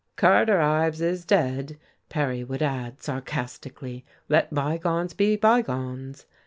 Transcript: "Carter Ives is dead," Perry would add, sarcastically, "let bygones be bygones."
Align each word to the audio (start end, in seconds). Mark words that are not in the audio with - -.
"Carter 0.15 0.59
Ives 0.59 0.99
is 0.99 1.25
dead," 1.25 1.77
Perry 2.09 2.43
would 2.43 2.63
add, 2.63 3.03
sarcastically, 3.03 4.03
"let 4.29 4.51
bygones 4.51 5.13
be 5.13 5.35
bygones." 5.35 6.25